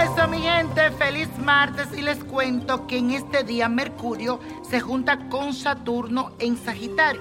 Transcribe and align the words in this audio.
Eso, 0.00 0.28
mi 0.28 0.40
gente, 0.40 0.90
feliz 0.92 1.28
martes 1.38 1.88
y 1.96 2.00
les 2.00 2.24
cuento 2.24 2.86
que 2.86 2.96
en 2.96 3.10
este 3.10 3.44
día 3.44 3.68
Mercurio 3.68 4.40
se 4.62 4.80
junta 4.80 5.28
con 5.28 5.52
Saturno 5.52 6.32
en 6.38 6.56
Sagitario. 6.56 7.20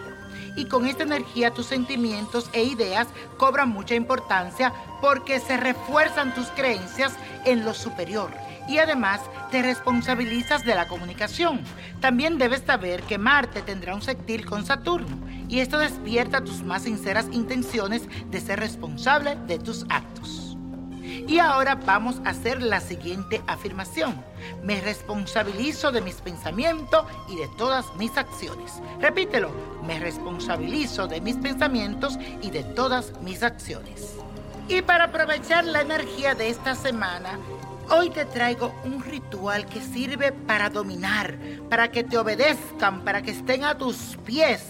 Y 0.55 0.65
con 0.65 0.85
esta 0.85 1.03
energía 1.03 1.51
tus 1.51 1.65
sentimientos 1.65 2.49
e 2.53 2.63
ideas 2.63 3.07
cobran 3.37 3.69
mucha 3.69 3.95
importancia 3.95 4.73
porque 5.01 5.39
se 5.39 5.57
refuerzan 5.57 6.33
tus 6.33 6.47
creencias 6.49 7.17
en 7.45 7.65
lo 7.65 7.73
superior 7.73 8.31
y 8.69 8.77
además 8.77 9.19
te 9.51 9.61
responsabilizas 9.61 10.63
de 10.63 10.75
la 10.75 10.87
comunicación. 10.87 11.61
También 11.99 12.37
debes 12.37 12.61
saber 12.65 13.01
que 13.03 13.17
Marte 13.17 13.61
tendrá 13.61 13.93
un 13.93 14.01
sextil 14.01 14.45
con 14.45 14.65
Saturno 14.65 15.17
y 15.49 15.59
esto 15.59 15.79
despierta 15.79 16.43
tus 16.43 16.63
más 16.63 16.83
sinceras 16.83 17.27
intenciones 17.31 18.03
de 18.29 18.39
ser 18.39 18.59
responsable 18.59 19.35
de 19.47 19.59
tus 19.59 19.85
actos. 19.89 20.48
Y 21.29 21.37
ahora 21.37 21.75
vamos 21.75 22.19
a 22.25 22.31
hacer 22.31 22.59
la 22.59 22.81
siguiente 22.81 23.43
afirmación. 23.45 24.19
Me 24.63 24.81
responsabilizo 24.81 25.91
de 25.91 26.01
mis 26.01 26.15
pensamientos 26.15 27.05
y 27.27 27.35
de 27.35 27.47
todas 27.49 27.85
mis 27.97 28.17
acciones. 28.17 28.81
Repítelo. 28.99 29.51
Me 29.85 29.99
responsabilizo 29.99 31.07
de 31.07 31.21
mis 31.21 31.35
pensamientos 31.35 32.17
y 32.41 32.49
de 32.49 32.63
todas 32.63 33.13
mis 33.21 33.43
acciones. 33.43 34.15
Y 34.67 34.81
para 34.81 35.03
aprovechar 35.03 35.65
la 35.65 35.81
energía 35.81 36.33
de 36.33 36.49
esta 36.49 36.73
semana, 36.73 37.37
hoy 37.91 38.09
te 38.09 38.25
traigo 38.25 38.73
un 38.83 39.03
ritual 39.03 39.67
que 39.67 39.81
sirve 39.83 40.31
para 40.31 40.71
dominar, 40.71 41.37
para 41.69 41.91
que 41.91 42.03
te 42.03 42.17
obedezcan, 42.17 43.03
para 43.05 43.21
que 43.21 43.31
estén 43.31 43.65
a 43.65 43.77
tus 43.77 44.17
pies, 44.25 44.65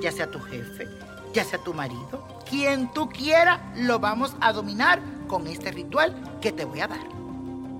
ya 0.00 0.12
sea 0.12 0.30
tu 0.30 0.38
jefe, 0.38 0.86
ya 1.34 1.42
sea 1.42 1.58
tu 1.58 1.74
marido, 1.74 2.26
quien 2.48 2.92
tú 2.92 3.08
quieras, 3.08 3.58
lo 3.74 3.98
vamos 3.98 4.36
a 4.40 4.52
dominar 4.52 5.00
con 5.26 5.46
este 5.46 5.70
ritual 5.72 6.14
que 6.40 6.52
te 6.52 6.64
voy 6.64 6.80
a 6.80 6.88
dar. 6.88 7.06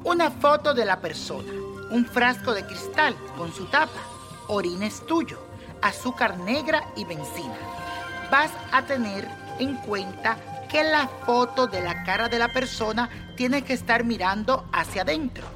Una 0.04 0.30
foto 0.30 0.74
de 0.74 0.84
la 0.84 1.00
persona, 1.00 1.52
un 1.90 2.04
frasco 2.04 2.54
de 2.54 2.64
cristal 2.64 3.16
con 3.36 3.52
su 3.52 3.66
tapa, 3.66 4.00
orines 4.48 5.04
tuyo, 5.06 5.38
azúcar 5.82 6.38
negra 6.38 6.82
y 6.96 7.04
benzina. 7.04 7.56
Vas 8.30 8.50
a 8.72 8.82
tener 8.82 9.28
en 9.58 9.76
cuenta 9.76 10.38
que 10.68 10.82
la 10.82 11.08
foto 11.24 11.66
de 11.66 11.82
la 11.82 12.04
cara 12.04 12.28
de 12.28 12.38
la 12.38 12.52
persona 12.52 13.08
tiene 13.36 13.62
que 13.62 13.72
estar 13.72 14.04
mirando 14.04 14.68
hacia 14.72 15.02
adentro. 15.02 15.46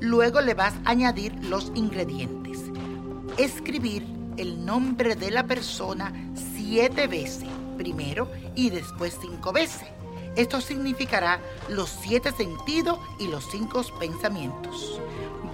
Luego 0.00 0.40
le 0.40 0.54
vas 0.54 0.74
a 0.84 0.90
añadir 0.90 1.34
los 1.44 1.72
ingredientes. 1.74 2.60
Escribir 3.36 4.06
el 4.36 4.64
nombre 4.64 5.16
de 5.16 5.30
la 5.30 5.44
persona 5.44 6.12
siete 6.34 7.06
veces, 7.06 7.48
primero 7.76 8.30
y 8.54 8.70
después 8.70 9.16
cinco 9.20 9.52
veces. 9.52 9.93
Esto 10.36 10.60
significará 10.60 11.40
los 11.68 11.88
siete 11.88 12.32
sentidos 12.32 12.98
y 13.18 13.28
los 13.28 13.48
cinco 13.50 13.82
pensamientos. 13.98 15.00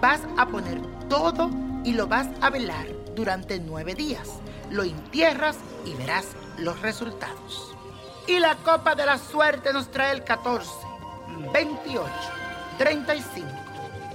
Vas 0.00 0.22
a 0.38 0.46
poner 0.46 0.80
todo 1.08 1.50
y 1.84 1.92
lo 1.92 2.06
vas 2.06 2.28
a 2.40 2.50
velar 2.50 2.86
durante 3.14 3.58
nueve 3.58 3.94
días. 3.94 4.40
Lo 4.70 4.82
entierras 4.82 5.58
y 5.84 5.94
verás 5.94 6.28
los 6.58 6.80
resultados. 6.80 7.74
Y 8.26 8.38
la 8.38 8.56
copa 8.56 8.94
de 8.94 9.04
la 9.04 9.18
suerte 9.18 9.72
nos 9.72 9.90
trae 9.90 10.12
el 10.12 10.24
14, 10.24 10.70
28, 11.52 12.10
35, 12.78 13.48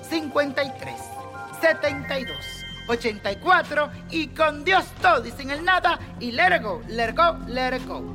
53, 0.10 0.96
72, 1.62 2.38
84 2.88 3.90
y 4.12 4.28
con 4.28 4.64
Dios 4.64 4.86
todo 5.02 5.26
y 5.26 5.32
sin 5.32 5.52
el 5.52 5.64
nada 5.64 6.00
y 6.20 6.32
let 6.32 6.56
it 6.56 6.64
go, 6.64 6.82
let 6.88 7.14
go, 7.14 7.38
let 7.48 7.80
go. 7.86 8.15